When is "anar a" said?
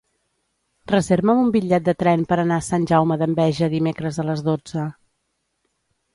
2.45-2.67